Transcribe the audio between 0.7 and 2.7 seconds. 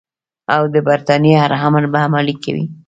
د برټانیې هر امر به عملي کوي.